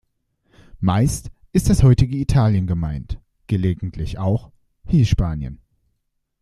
Meist 0.81 1.29
ist 1.51 1.69
das 1.69 1.83
heutige 1.83 2.17
Italien 2.17 2.65
gemeint, 2.65 3.21
gelegentlich 3.45 4.17
auch 4.17 4.51
Hispanien. 4.87 5.61